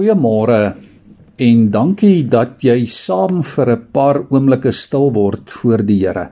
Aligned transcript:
Goeiemôre 0.00 0.76
en 1.44 1.64
dankie 1.68 2.22
dat 2.24 2.62
jy 2.64 2.86
saam 2.88 3.42
vir 3.44 3.68
'n 3.68 3.82
paar 3.92 4.18
oomblikke 4.32 4.72
stil 4.72 5.10
word 5.12 5.50
voor 5.52 5.82
die 5.84 5.98
Here. 6.00 6.30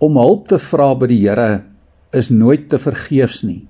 Om 0.00 0.16
hulp 0.16 0.48
te 0.48 0.58
vra 0.58 0.94
by 0.94 1.06
die 1.12 1.28
Here 1.28 1.64
is 2.12 2.30
nooit 2.30 2.70
te 2.70 2.78
vergeefs 2.78 3.42
nie. 3.44 3.66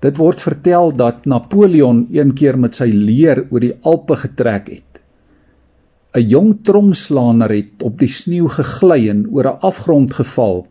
Dit 0.00 0.18
word 0.18 0.40
vertel 0.40 0.90
dat 0.90 1.26
Napoleon 1.26 2.08
een 2.10 2.34
keer 2.34 2.58
met 2.58 2.74
sy 2.74 2.90
leer 2.90 3.46
oor 3.50 3.60
die 3.60 3.78
Alpe 3.82 4.16
getrek 4.16 4.66
het. 4.68 5.00
'n 6.16 6.28
Jong 6.28 6.64
tromslaaner 6.64 7.50
het 7.50 7.82
op 7.82 7.98
die 7.98 8.10
sneeu 8.10 8.48
gegly 8.48 9.08
en 9.08 9.28
oor 9.30 9.46
'n 9.46 9.60
afgrond 9.60 10.14
geval. 10.14 10.66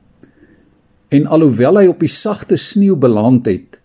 En 1.10 1.25
alhoewel 1.25 1.78
hy 1.78 1.88
op 1.88 2.00
die 2.00 2.12
sagte 2.12 2.57
sneeu 2.57 2.96
beland 2.96 3.46
het, 3.46 3.82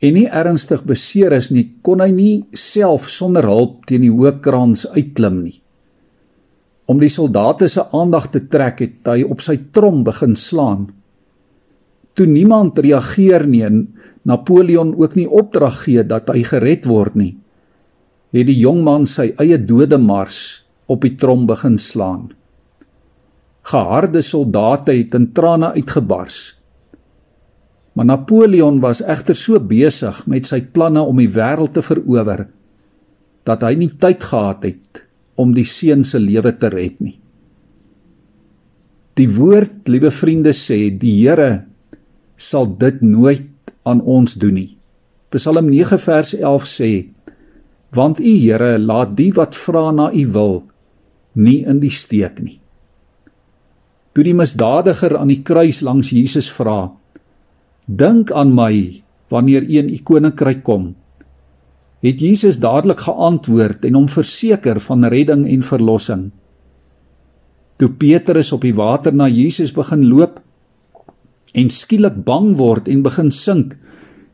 en 0.00 0.16
nie 0.16 0.28
ernstig 0.32 0.84
beseer 0.88 1.34
is 1.36 1.50
nie, 1.52 1.66
kon 1.84 2.00
hy 2.00 2.08
nie 2.14 2.34
self 2.56 3.08
sonder 3.12 3.44
hulp 3.48 3.84
teen 3.88 4.06
die 4.06 4.12
hoë 4.12 4.38
kraans 4.44 4.86
uitklim 4.94 5.42
nie. 5.44 5.58
Om 6.90 6.98
die 6.98 7.12
soldate 7.12 7.68
se 7.68 7.84
aandag 7.94 8.30
te 8.32 8.40
trek, 8.50 8.80
het 8.80 9.06
hy 9.06 9.22
op 9.22 9.44
sy 9.44 9.58
trom 9.74 10.02
begin 10.06 10.34
slaan. 10.34 10.88
Toe 12.16 12.26
niemand 12.26 12.80
reageer 12.82 13.46
nie 13.46 13.62
en 13.68 13.84
Napoleon 14.26 14.94
ook 14.98 15.14
nie 15.16 15.28
opdrag 15.28 15.84
gee 15.84 16.02
dat 16.04 16.28
hy 16.32 16.42
gered 16.44 16.88
word 16.88 17.14
nie, 17.16 17.34
het 18.34 18.46
die 18.46 18.58
jong 18.60 18.82
man 18.84 19.06
sy 19.08 19.30
eie 19.40 19.58
dodemars 19.58 20.40
op 20.90 21.04
die 21.06 21.14
trom 21.18 21.46
begin 21.48 21.78
slaan. 21.80 22.30
Geharde 23.70 24.22
soldate 24.24 24.96
het 24.96 25.14
in 25.14 25.30
trane 25.36 25.72
uitgebars. 25.76 26.59
Maar 27.92 28.06
Napoleon 28.06 28.78
was 28.80 29.02
egter 29.02 29.34
so 29.34 29.58
besig 29.60 30.22
met 30.30 30.46
sy 30.46 30.60
planne 30.62 31.02
om 31.02 31.18
die 31.18 31.30
wêreld 31.30 31.74
te 31.74 31.82
verower 31.82 32.46
dat 33.48 33.64
hy 33.66 33.74
nie 33.80 33.90
tyd 33.98 34.22
gehad 34.22 34.66
het 34.68 35.02
om 35.40 35.54
die 35.56 35.66
seun 35.66 36.04
se 36.04 36.20
lewe 36.20 36.52
te 36.52 36.68
red 36.70 37.00
nie. 37.00 37.16
Die 39.18 39.28
woord, 39.28 39.88
liewe 39.90 40.12
vriende, 40.14 40.52
sê 40.56 40.88
die 40.96 41.16
Here 41.24 41.64
sal 42.40 42.68
dit 42.80 43.00
nooit 43.04 43.72
aan 43.88 44.00
ons 44.00 44.36
doen 44.40 44.54
nie. 44.56 44.76
Psalm 45.34 45.68
9 45.68 45.98
vers 46.00 46.32
11 46.38 46.68
sê: 46.68 46.90
Want 47.96 48.20
U 48.20 48.32
Here 48.32 48.78
laat 48.78 49.16
die 49.18 49.30
wat 49.36 49.56
vra 49.56 49.90
na 49.92 50.10
U 50.12 50.24
wil 50.34 50.56
nie 51.34 51.60
in 51.68 51.82
die 51.82 51.92
steek 51.94 52.40
nie. 52.42 52.58
Toe 54.14 54.24
die 54.26 54.34
misdadiger 54.34 55.14
aan 55.18 55.30
die 55.30 55.42
kruis 55.46 55.82
langs 55.86 56.10
Jesus 56.14 56.50
vra: 56.50 56.90
Dink 57.86 58.32
aan 58.32 58.54
my 58.54 59.02
wanneer 59.30 59.64
een 59.68 59.88
u 59.88 59.98
koninkryk 60.02 60.62
kom. 60.66 60.94
Het 62.00 62.20
Jesus 62.20 62.58
dadelik 62.60 63.00
geantwoord 63.04 63.84
en 63.84 63.94
hom 63.94 64.08
verseker 64.08 64.80
van 64.80 65.04
redding 65.04 65.46
en 65.48 65.62
verlossing. 65.62 66.30
Toe 67.76 67.90
Petrus 67.90 68.52
op 68.52 68.64
die 68.64 68.74
water 68.76 69.14
na 69.14 69.28
Jesus 69.28 69.72
begin 69.72 70.06
loop 70.08 70.40
en 71.56 71.70
skielik 71.70 72.22
bang 72.24 72.54
word 72.56 72.88
en 72.88 73.04
begin 73.04 73.30
sink, 73.34 73.76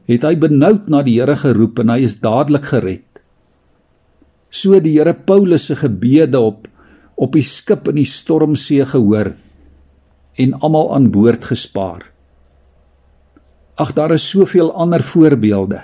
het 0.07 0.23
hy 0.27 0.35
benoud 0.39 0.89
na 0.91 1.03
die 1.07 1.19
Here 1.19 1.37
geroep 1.39 1.81
en 1.83 1.91
hy 1.95 2.01
is 2.07 2.19
dadelik 2.23 2.69
gered. 2.71 3.23
So 4.51 4.79
die 4.83 4.97
Here 4.99 5.15
Paulus 5.27 5.69
se 5.71 5.77
gebede 5.79 6.41
op 6.41 6.69
op 7.17 7.33
die 7.33 7.47
skip 7.47 7.89
in 7.89 7.97
die 7.97 8.09
stormsee 8.09 8.85
gehoor 8.85 9.33
en 10.37 10.53
almal 10.61 10.91
aan 10.95 11.09
boord 11.15 11.47
gespaar. 11.49 12.05
Ag 13.77 13.93
daar 13.93 14.15
is 14.17 14.29
soveel 14.29 14.73
ander 14.73 15.03
voorbeelde. 15.03 15.83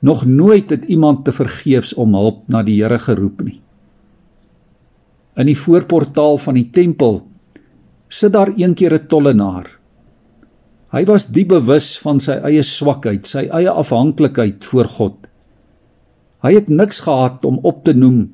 Nog 0.00 0.24
nooit 0.24 0.70
het 0.70 0.84
iemand 0.84 1.24
te 1.24 1.32
vergeefs 1.32 1.94
om 1.94 2.14
hulp 2.14 2.46
na 2.48 2.62
die 2.62 2.78
Here 2.78 2.98
geroep 2.98 3.42
nie. 3.42 3.58
In 5.36 5.50
die 5.50 5.58
voorportaal 5.58 6.38
van 6.38 6.54
die 6.54 6.70
tempel 6.70 7.20
sit 8.08 8.32
daar 8.32 8.52
een 8.56 8.74
keer 8.74 8.94
'n 8.94 9.06
tollenaar. 9.06 9.78
Hy 10.90 11.04
was 11.04 11.26
diep 11.26 11.48
bewus 11.48 11.98
van 11.98 12.20
sy 12.20 12.32
eie 12.32 12.62
swakheid, 12.62 13.26
sy 13.26 13.46
eie 13.46 13.70
afhanklikheid 13.70 14.64
voor 14.64 14.84
God. 14.84 15.28
Hy 16.42 16.54
het 16.54 16.68
niks 16.68 17.00
gehad 17.00 17.44
om 17.44 17.58
op 17.62 17.84
te 17.84 17.92
noem 17.92 18.32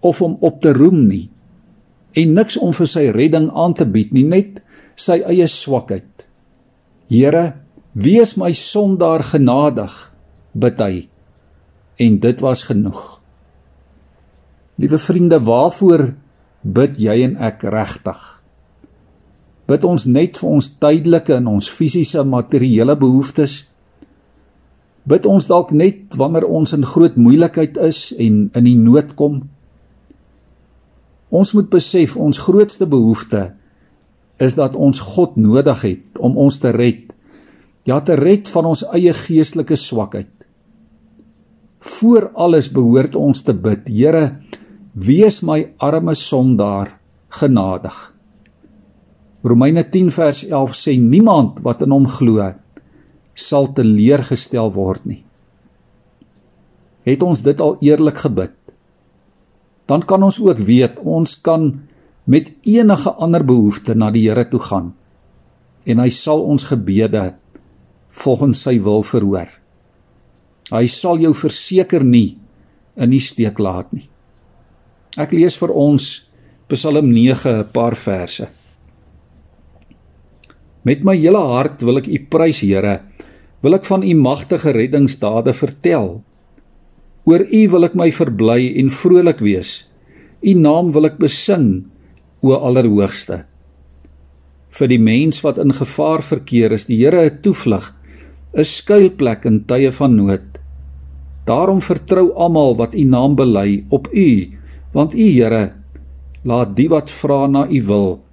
of 0.00 0.22
om 0.22 0.36
op 0.40 0.60
te 0.62 0.72
roem 0.72 1.06
nie 1.06 1.30
en 2.12 2.34
niks 2.34 2.56
om 2.56 2.72
vir 2.72 2.86
sy 2.86 3.10
redding 3.10 3.50
aan 3.50 3.74
te 3.74 3.84
bied 3.84 4.12
nie, 4.12 4.24
net 4.24 4.62
sy 4.96 5.18
eie 5.26 5.46
swakheid. 5.50 6.26
Here, 7.10 7.63
wees 7.94 8.34
my 8.36 8.52
sondaar 8.52 9.22
genadig, 9.24 9.92
bid 10.52 10.80
hy. 10.82 10.94
En 12.02 12.18
dit 12.18 12.40
was 12.42 12.64
genoeg. 12.66 13.02
Liewe 14.82 14.98
vriende, 14.98 15.38
waarvoor 15.38 16.08
bid 16.62 16.98
jy 16.98 17.20
en 17.28 17.36
ek 17.38 17.62
regtig? 17.70 18.18
Bid 19.70 19.84
ons 19.86 20.04
net 20.10 20.40
vir 20.40 20.56
ons 20.58 20.66
tydelike 20.82 21.38
en 21.38 21.54
ons 21.54 21.70
fisiese 21.70 22.24
materiële 22.26 22.96
behoeftes? 22.98 23.62
Bid 25.08 25.28
ons 25.30 25.46
dalk 25.46 25.70
net 25.76 26.16
wanneer 26.18 26.48
ons 26.48 26.74
in 26.74 26.84
groot 26.88 27.16
moeilikheid 27.16 27.78
is 27.86 28.08
en 28.18 28.48
in 28.50 28.66
die 28.66 28.76
nood 28.76 29.14
kom? 29.16 29.44
Ons 31.34 31.54
moet 31.54 31.70
besef 31.70 32.18
ons 32.20 32.42
grootste 32.42 32.88
behoefte 32.90 33.52
is 34.42 34.58
dat 34.58 34.74
ons 34.74 34.98
God 35.14 35.38
nodig 35.38 35.86
het 35.86 36.18
om 36.18 36.36
ons 36.40 36.58
te 36.58 36.74
red. 36.74 37.13
Ja, 37.84 38.00
te 38.00 38.16
red 38.16 38.48
van 38.48 38.70
ons 38.70 38.84
eie 38.96 39.12
geestelike 39.12 39.76
swakheid. 39.76 40.32
Voor 41.84 42.30
alles 42.32 42.70
behoort 42.72 43.14
ons 43.14 43.44
te 43.44 43.52
bid: 43.52 43.90
Here, 43.92 44.40
wees 44.96 45.42
my 45.44 45.74
arme 45.76 46.14
sondaar 46.16 46.94
genadig. 47.28 48.14
Romeine 49.44 49.84
10 49.84 50.08
vers 50.14 50.44
11 50.48 50.76
sê 50.78 50.96
niemand 50.96 51.60
wat 51.66 51.82
in 51.84 51.92
hom 51.92 52.06
glo 52.08 52.52
sal 53.34 53.66
teleurgestel 53.76 54.70
word 54.72 55.04
nie. 55.04 55.20
Het 57.04 57.22
ons 57.22 57.42
dit 57.44 57.60
al 57.60 57.76
eerlik 57.84 58.22
gebid? 58.24 58.54
Dan 59.84 60.06
kan 60.08 60.22
ons 60.22 60.38
ook 60.40 60.62
weet 60.64 61.02
ons 61.02 61.34
kan 61.44 61.66
met 62.24 62.52
enige 62.64 63.10
ander 63.20 63.44
behoefte 63.44 63.92
na 63.94 64.08
die 64.14 64.24
Here 64.24 64.46
toe 64.48 64.62
gaan 64.62 64.94
en 65.84 66.00
hy 66.00 66.08
sal 66.08 66.40
ons 66.48 66.64
gebede 66.64 67.34
volgens 68.14 68.62
sy 68.66 68.78
wil 68.82 69.02
verhoor. 69.06 69.50
Hy 70.72 70.86
sal 70.88 71.20
jou 71.22 71.34
verseker 71.36 72.04
nie 72.04 72.36
in 72.96 73.10
die 73.10 73.22
steek 73.22 73.58
laat 73.58 73.92
nie. 73.92 74.06
Ek 75.20 75.34
lees 75.34 75.58
vir 75.58 75.70
ons 75.70 76.30
Psalm 76.70 77.12
9 77.12 77.60
'n 77.60 77.72
paar 77.72 77.94
verse. 77.94 78.46
Met 80.84 81.04
my 81.04 81.16
hele 81.16 81.40
hart 81.40 81.82
wil 81.82 81.98
ek 81.98 82.08
U 82.08 82.18
prys, 82.30 82.60
Here. 82.60 83.00
Wil 83.62 83.74
ek 83.74 83.84
van 83.84 84.02
U 84.02 84.14
magtige 84.14 84.72
reddingsdade 84.72 85.52
vertel. 85.52 86.22
Oor 87.24 87.40
U 87.40 87.68
wil 87.68 87.84
ek 87.84 87.94
my 87.94 88.10
verbly 88.10 88.74
en 88.80 88.90
vrolik 88.90 89.40
wees. 89.40 89.88
U 90.42 90.52
naam 90.54 90.92
wil 90.92 91.06
ek 91.06 91.18
besing 91.18 91.86
o 92.42 92.52
Allerhoogste. 92.52 93.44
Vir 94.74 94.88
die 94.88 94.98
mens 94.98 95.40
wat 95.40 95.58
in 95.58 95.72
gevaar 95.72 96.22
verkeer 96.22 96.72
is 96.72 96.84
die 96.86 96.98
Here 97.00 97.24
'n 97.30 97.40
toevlug, 97.40 97.94
'n 98.54 98.64
skuilplek 98.64 99.44
in 99.44 99.64
tye 99.66 99.90
van 99.92 100.14
nood. 100.16 100.60
Daarom 101.44 101.80
vertrou 101.80 102.32
almal 102.32 102.76
wat 102.76 102.94
U 102.94 103.04
naam 103.04 103.34
bely 103.34 103.84
op 103.90 104.08
U, 104.12 104.28
want 104.92 105.14
U 105.14 105.26
Here 105.26 105.72
laat 106.44 106.76
die 106.76 106.88
wat 106.88 107.10
vra 107.10 107.46
na 107.46 107.66
U 107.68 107.82
wil 107.86 108.24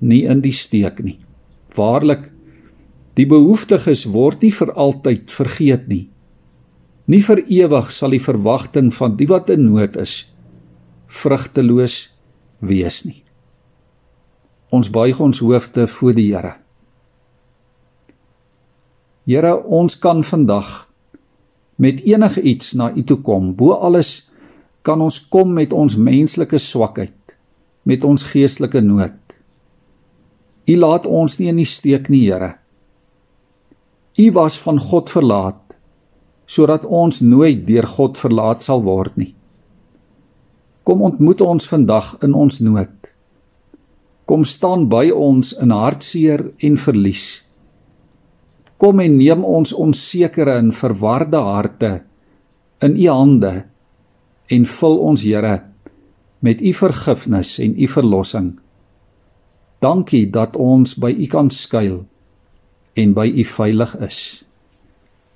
nie 0.00 0.24
in 0.24 0.40
die 0.40 0.52
steek 0.52 1.02
nie. 1.04 1.18
Waarlik 1.76 2.30
die 3.14 3.26
behoeftiges 3.26 4.06
word 4.10 4.42
nie 4.42 4.52
vir 4.52 4.72
altyd 4.72 5.30
vergeet 5.30 5.88
nie. 5.88 6.08
Nie 7.06 7.22
vir 7.22 7.42
ewig 7.46 7.90
sal 7.92 8.10
die 8.10 8.22
verwagting 8.22 8.90
van 8.94 9.16
die 9.16 9.28
wat 9.28 9.50
in 9.50 9.66
nood 9.68 9.96
is 9.96 10.30
vrugteloos 11.10 12.12
wees 12.62 13.02
nie. 13.04 13.22
Ons 14.70 14.90
buig 14.94 15.18
ons 15.20 15.42
hoofde 15.42 15.86
voor 15.90 16.14
die 16.14 16.30
Here. 16.30 16.59
Here, 19.28 19.52
ons 19.64 19.98
kan 19.98 20.22
vandag 20.24 20.88
met 21.76 22.00
enige 22.04 22.42
iets 22.42 22.74
na 22.76 22.90
U 22.92 23.02
toe 23.04 23.18
kom. 23.24 23.54
Bo 23.56 23.72
alles 23.72 24.30
kan 24.82 25.00
ons 25.00 25.20
kom 25.28 25.52
met 25.52 25.72
ons 25.72 25.96
menslike 25.96 26.58
swakheid, 26.58 27.36
met 27.84 28.04
ons 28.04 28.24
geestelike 28.32 28.80
nood. 28.80 29.16
U 30.68 30.76
laat 30.76 31.06
ons 31.06 31.38
nie 31.38 31.48
in 31.52 31.60
die 31.60 31.68
steek 31.68 32.08
nie, 32.08 32.24
Here. 32.28 32.54
U 34.20 34.30
was 34.36 34.58
van 34.60 34.80
God 34.80 35.10
verlaat 35.10 35.58
sodat 36.50 36.82
ons 36.82 37.20
nooit 37.22 37.60
deur 37.62 37.86
God 37.86 38.18
verlaat 38.18 38.58
sal 38.58 38.80
word 38.82 39.14
nie. 39.14 39.36
Kom 40.82 41.04
ontmoet 41.06 41.44
ons 41.46 41.68
vandag 41.70 42.16
in 42.26 42.34
ons 42.34 42.58
nood 42.58 43.00
kom 44.30 44.44
staan 44.46 44.84
by 44.86 45.08
ons 45.10 45.50
in 45.58 45.72
hartseer 45.74 46.44
en 46.62 46.76
verlies. 46.78 47.42
Kom 48.80 49.00
en 49.04 49.18
neem 49.20 49.44
ons 49.44 49.74
onsekere 49.76 50.56
en 50.56 50.72
verwarde 50.72 51.36
harte 51.44 51.92
in 52.80 52.96
U 52.96 53.08
hande 53.12 53.52
en 54.48 54.64
vul 54.66 54.96
ons 55.10 55.24
Here 55.26 55.58
met 56.40 56.64
U 56.64 56.72
vergifnis 56.72 57.58
en 57.60 57.76
U 57.76 57.88
verlossing. 57.92 58.50
Dankie 59.84 60.26
dat 60.32 60.56
ons 60.56 60.96
by 60.96 61.12
U 61.12 61.28
kan 61.28 61.52
skuil 61.52 62.06
en 62.96 63.16
by 63.16 63.28
U 63.28 63.44
veilig 63.44 63.96
is. 64.08 64.20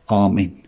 Amen. 0.09 0.64